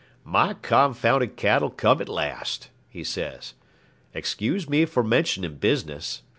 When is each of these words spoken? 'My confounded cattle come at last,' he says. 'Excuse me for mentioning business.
'My 0.23 0.55
confounded 0.63 1.35
cattle 1.35 1.69
come 1.69 2.01
at 2.01 2.09
last,' 2.09 2.71
he 2.89 3.03
says. 3.03 3.53
'Excuse 4.15 4.67
me 4.67 4.85
for 4.85 5.03
mentioning 5.03 5.57
business. 5.57 6.23